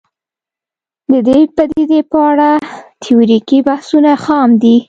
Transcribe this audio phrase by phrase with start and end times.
[1.11, 2.51] د دې پدیدې په اړه
[3.03, 4.75] تیوریکي بحثونه خام دي